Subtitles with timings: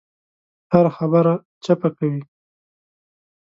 [0.71, 2.21] هره خبره چپه کوي.